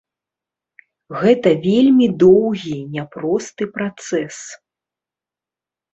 [1.23, 4.37] Гэта вельмі доўгі няпросты працэс.